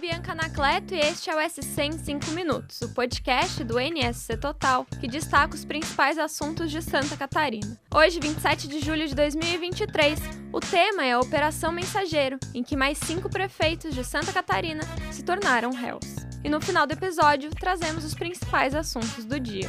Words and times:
Bianca 0.00 0.32
Anacleto 0.32 0.94
e 0.94 0.98
este 0.98 1.30
é 1.30 1.36
o 1.36 1.50
SC 1.50 1.82
em 1.82 1.92
5 1.92 2.32
Minutos, 2.32 2.80
o 2.82 2.88
podcast 2.88 3.62
do 3.62 3.78
NSC 3.78 4.36
Total, 4.36 4.84
que 5.00 5.06
destaca 5.06 5.54
os 5.54 5.64
principais 5.64 6.18
assuntos 6.18 6.70
de 6.70 6.82
Santa 6.82 7.16
Catarina. 7.16 7.78
Hoje, 7.94 8.18
27 8.18 8.66
de 8.66 8.80
julho 8.80 9.06
de 9.06 9.14
2023, 9.14 10.18
o 10.52 10.58
tema 10.58 11.04
é 11.04 11.12
a 11.12 11.20
Operação 11.20 11.70
Mensageiro, 11.70 12.38
em 12.54 12.62
que 12.62 12.76
mais 12.76 12.98
cinco 12.98 13.28
prefeitos 13.30 13.94
de 13.94 14.04
Santa 14.04 14.32
Catarina 14.32 14.82
se 15.12 15.22
tornaram 15.22 15.70
réus. 15.70 16.16
E 16.42 16.48
no 16.48 16.60
final 16.60 16.86
do 16.86 16.92
episódio, 16.92 17.50
trazemos 17.50 18.04
os 18.04 18.14
principais 18.14 18.74
assuntos 18.74 19.24
do 19.24 19.38
dia. 19.38 19.68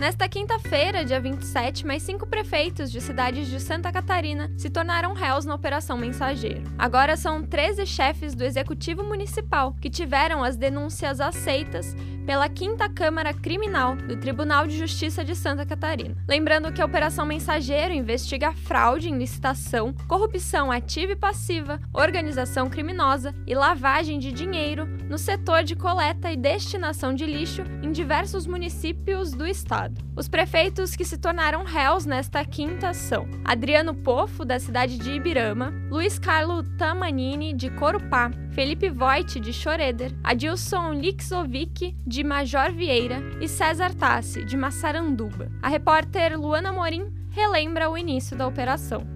Nesta 0.00 0.26
quinta-feira, 0.26 1.04
dia 1.04 1.20
27, 1.20 1.86
mais 1.86 2.02
cinco 2.02 2.26
prefeitos 2.26 2.90
de 2.90 3.02
cidades 3.02 3.48
de 3.48 3.60
Santa 3.60 3.92
Catarina 3.92 4.50
se 4.56 4.70
tornaram 4.70 5.12
réus 5.12 5.44
na 5.44 5.54
Operação 5.54 5.98
Mensageiro. 5.98 6.62
Agora 6.78 7.18
são 7.18 7.42
13 7.42 7.84
chefes 7.84 8.34
do 8.34 8.42
Executivo 8.42 9.04
Municipal 9.04 9.76
que 9.78 9.90
tiveram 9.90 10.42
as 10.42 10.56
denúncias 10.56 11.20
aceitas 11.20 11.94
pela 12.26 12.48
Quinta 12.48 12.88
Câmara 12.88 13.32
Criminal 13.32 13.96
do 13.96 14.16
Tribunal 14.16 14.66
de 14.66 14.78
Justiça 14.78 15.24
de 15.24 15.34
Santa 15.34 15.66
Catarina. 15.66 16.16
Lembrando 16.28 16.72
que 16.72 16.80
a 16.80 16.84
Operação 16.84 17.26
Mensageiro 17.26 17.94
investiga 17.94 18.52
fraude 18.52 19.08
em 19.08 19.18
licitação, 19.18 19.94
corrupção 20.06 20.70
ativa 20.70 21.12
e 21.12 21.16
passiva, 21.16 21.80
organização 21.92 22.68
criminosa 22.68 23.34
e 23.46 23.54
lavagem 23.54 24.18
de 24.18 24.32
dinheiro 24.32 24.86
no 25.08 25.18
setor 25.18 25.62
de 25.62 25.74
coleta 25.74 26.30
e 26.30 26.36
destinação 26.36 27.14
de 27.14 27.26
lixo 27.26 27.62
em 27.82 27.92
diversos 27.92 28.46
municípios 28.46 29.32
do 29.32 29.46
estado. 29.46 30.00
Os 30.16 30.28
prefeitos 30.28 30.94
que 30.94 31.04
se 31.04 31.16
tornaram 31.16 31.64
réus 31.64 32.04
nesta 32.04 32.44
quinta 32.44 32.92
são 32.92 33.26
Adriano 33.44 33.94
Pofo, 33.94 34.44
da 34.44 34.58
cidade 34.58 34.98
de 34.98 35.12
Ibirama, 35.12 35.72
Luiz 35.90 36.18
Carlo 36.18 36.62
Tamanini, 36.76 37.52
de 37.52 37.70
Corupá, 37.70 38.30
Felipe 38.50 38.90
Voit, 38.90 39.40
de 39.40 39.52
Schroeder, 39.52 40.12
Adilson 40.22 40.92
Lixovic, 40.92 41.96
de 42.10 42.24
Major 42.24 42.72
Vieira 42.72 43.20
e 43.40 43.46
César 43.46 43.94
Tassi, 43.94 44.44
de 44.44 44.56
Massaranduba. 44.56 45.48
A 45.62 45.68
repórter 45.68 46.36
Luana 46.36 46.72
Morim 46.72 47.04
relembra 47.30 47.88
o 47.88 47.96
início 47.96 48.36
da 48.36 48.48
operação. 48.48 49.06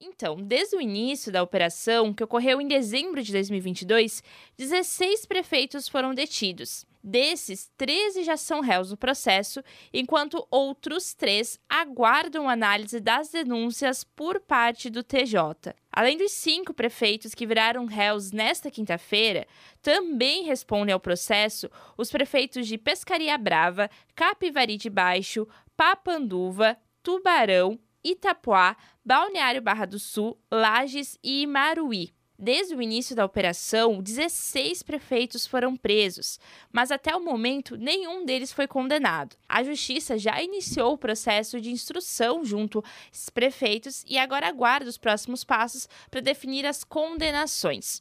Então, 0.00 0.36
desde 0.36 0.74
o 0.76 0.80
início 0.80 1.30
da 1.30 1.42
operação, 1.42 2.14
que 2.14 2.24
ocorreu 2.24 2.62
em 2.62 2.66
dezembro 2.66 3.22
de 3.22 3.30
2022, 3.30 4.22
16 4.56 5.26
prefeitos 5.26 5.86
foram 5.86 6.14
detidos. 6.14 6.86
Desses, 7.02 7.70
13 7.78 8.24
já 8.24 8.36
são 8.36 8.60
réus 8.60 8.90
no 8.90 8.96
processo, 8.96 9.62
enquanto 9.92 10.46
outros 10.50 11.14
três 11.14 11.58
aguardam 11.66 12.48
análise 12.48 13.00
das 13.00 13.30
denúncias 13.30 14.04
por 14.04 14.38
parte 14.40 14.90
do 14.90 15.02
TJ. 15.02 15.74
Além 15.90 16.18
dos 16.18 16.32
cinco 16.32 16.74
prefeitos 16.74 17.34
que 17.34 17.46
viraram 17.46 17.86
réus 17.86 18.32
nesta 18.32 18.70
quinta-feira, 18.70 19.46
também 19.80 20.44
respondem 20.44 20.92
ao 20.92 21.00
processo 21.00 21.70
os 21.96 22.10
prefeitos 22.10 22.66
de 22.66 22.76
Pescaria 22.76 23.36
Brava, 23.38 23.88
Capivari 24.14 24.76
de 24.76 24.90
Baixo, 24.90 25.48
Papanduva, 25.74 26.76
Tubarão, 27.02 27.78
Itapuá, 28.04 28.76
Balneário 29.02 29.62
Barra 29.62 29.86
do 29.86 29.98
Sul, 29.98 30.38
Lages 30.50 31.18
e 31.24 31.42
Imaruí. 31.42 32.12
Desde 32.42 32.74
o 32.74 32.80
início 32.80 33.14
da 33.14 33.22
operação, 33.22 34.00
16 34.00 34.82
prefeitos 34.82 35.46
foram 35.46 35.76
presos, 35.76 36.40
mas 36.72 36.90
até 36.90 37.14
o 37.14 37.22
momento 37.22 37.76
nenhum 37.76 38.24
deles 38.24 38.50
foi 38.50 38.66
condenado. 38.66 39.36
A 39.46 39.62
justiça 39.62 40.16
já 40.16 40.42
iniciou 40.42 40.94
o 40.94 40.98
processo 40.98 41.60
de 41.60 41.70
instrução 41.70 42.42
junto 42.42 42.82
aos 43.12 43.28
prefeitos 43.28 44.02
e 44.08 44.16
agora 44.16 44.48
aguarda 44.48 44.88
os 44.88 44.96
próximos 44.96 45.44
passos 45.44 45.86
para 46.10 46.22
definir 46.22 46.64
as 46.64 46.82
condenações. 46.82 48.00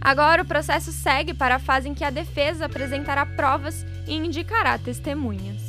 Agora 0.00 0.42
o 0.42 0.46
processo 0.46 0.92
segue 0.92 1.34
para 1.34 1.56
a 1.56 1.58
fase 1.58 1.88
em 1.88 1.94
que 1.94 2.04
a 2.04 2.10
defesa 2.10 2.66
apresentará 2.66 3.26
provas 3.26 3.84
e 4.06 4.14
indicará 4.14 4.78
testemunhas. 4.78 5.67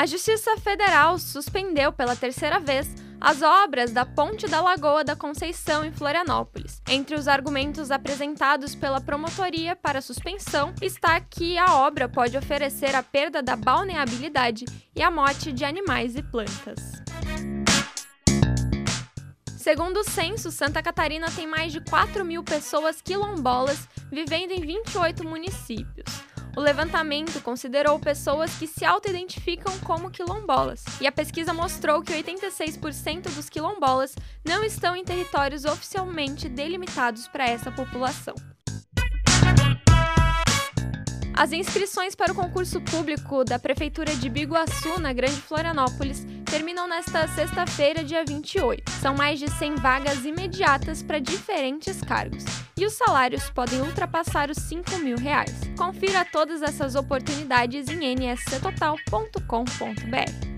A 0.00 0.06
Justiça 0.06 0.56
Federal 0.56 1.18
suspendeu 1.18 1.92
pela 1.92 2.16
terceira 2.16 2.58
vez 2.58 2.88
as 3.20 3.42
obras 3.42 3.92
da 3.92 4.06
Ponte 4.06 4.48
da 4.48 4.62
Lagoa 4.62 5.04
da 5.04 5.14
Conceição 5.14 5.84
em 5.84 5.92
Florianópolis. 5.92 6.80
Entre 6.88 7.14
os 7.14 7.28
argumentos 7.28 7.90
apresentados 7.90 8.74
pela 8.74 8.98
promotoria 8.98 9.76
para 9.76 10.00
suspensão 10.00 10.72
está 10.80 11.20
que 11.20 11.58
a 11.58 11.74
obra 11.74 12.08
pode 12.08 12.34
oferecer 12.34 12.94
a 12.94 13.02
perda 13.02 13.42
da 13.42 13.54
balneabilidade 13.56 14.64
e 14.96 15.02
a 15.02 15.10
morte 15.10 15.52
de 15.52 15.66
animais 15.66 16.16
e 16.16 16.22
plantas. 16.22 16.80
Segundo 19.58 19.98
o 19.98 20.04
censo, 20.04 20.50
Santa 20.50 20.82
Catarina 20.82 21.30
tem 21.30 21.46
mais 21.46 21.72
de 21.74 21.80
4 21.84 22.24
mil 22.24 22.42
pessoas 22.42 23.02
quilombolas 23.02 23.86
vivendo 24.10 24.52
em 24.52 24.62
28 24.62 25.28
municípios. 25.28 26.29
O 26.60 26.62
levantamento 26.62 27.40
considerou 27.40 27.98
pessoas 27.98 28.54
que 28.58 28.66
se 28.66 28.84
auto-identificam 28.84 29.78
como 29.78 30.10
quilombolas, 30.10 30.84
e 31.00 31.06
a 31.06 31.10
pesquisa 31.10 31.54
mostrou 31.54 32.02
que 32.02 32.12
86% 32.12 33.30
dos 33.34 33.48
quilombolas 33.48 34.14
não 34.46 34.62
estão 34.62 34.94
em 34.94 35.02
territórios 35.02 35.64
oficialmente 35.64 36.50
delimitados 36.50 37.26
para 37.28 37.48
essa 37.48 37.72
população. 37.72 38.34
As 41.34 41.50
inscrições 41.50 42.14
para 42.14 42.32
o 42.32 42.34
concurso 42.34 42.78
público 42.82 43.42
da 43.42 43.58
Prefeitura 43.58 44.14
de 44.14 44.28
Biguaçu, 44.28 45.00
na 45.00 45.14
Grande 45.14 45.40
Florianópolis, 45.40 46.26
terminam 46.44 46.86
nesta 46.86 47.26
sexta-feira, 47.28 48.04
dia 48.04 48.22
28. 48.22 48.90
São 49.00 49.14
mais 49.14 49.38
de 49.38 49.50
100 49.50 49.76
vagas 49.76 50.26
imediatas 50.26 51.02
para 51.02 51.18
diferentes 51.18 52.02
cargos 52.02 52.44
e 52.80 52.86
os 52.86 52.94
salários 52.94 53.50
podem 53.50 53.82
ultrapassar 53.82 54.50
os 54.50 54.56
5 54.56 54.96
mil 54.98 55.18
reais. 55.18 55.52
Confira 55.76 56.24
todas 56.24 56.62
essas 56.62 56.94
oportunidades 56.94 57.88
em 57.88 58.14
nsctotal.com.br. 58.14 60.50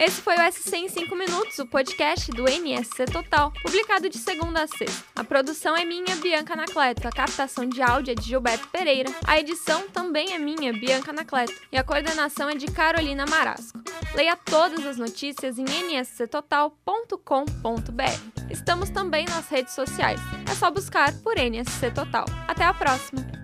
Esse 0.00 0.22
foi 0.22 0.34
o 0.34 0.50
SC 0.50 0.76
em 0.76 0.88
5 0.88 1.14
Minutos, 1.14 1.58
o 1.58 1.66
podcast 1.66 2.30
do 2.30 2.44
NSC 2.44 3.04
Total, 3.04 3.52
publicado 3.62 4.08
de 4.08 4.16
segunda 4.16 4.62
a 4.62 4.66
sexta. 4.66 5.04
A 5.14 5.22
produção 5.22 5.76
é 5.76 5.84
minha, 5.84 6.16
Bianca 6.16 6.54
Anacleto, 6.54 7.06
a 7.06 7.12
captação 7.12 7.68
de 7.68 7.82
áudio 7.82 8.12
é 8.12 8.14
de 8.14 8.26
Gilberto 8.26 8.66
Pereira, 8.68 9.10
a 9.26 9.38
edição 9.38 9.90
também 9.90 10.32
é 10.32 10.38
minha, 10.38 10.72
Bianca 10.72 11.10
Anacleto, 11.10 11.52
e 11.70 11.76
a 11.76 11.84
coordenação 11.84 12.48
é 12.48 12.54
de 12.54 12.66
Carolina 12.68 13.26
Marasco. 13.26 13.79
Leia 14.14 14.36
todas 14.36 14.84
as 14.84 14.96
notícias 14.96 15.58
em 15.58 15.64
nsctotal.com.br. 15.64 18.50
Estamos 18.50 18.90
também 18.90 19.24
nas 19.26 19.48
redes 19.48 19.74
sociais. 19.74 20.20
É 20.50 20.54
só 20.54 20.70
buscar 20.70 21.12
por 21.22 21.36
NSC 21.36 21.90
Total. 21.92 22.24
Até 22.48 22.64
a 22.64 22.74
próxima! 22.74 23.39